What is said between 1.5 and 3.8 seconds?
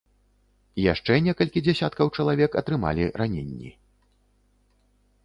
дзесяткаў чалавек атрымалі раненні.